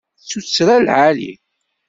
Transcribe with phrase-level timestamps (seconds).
[0.21, 1.31] D tuttra lɛali.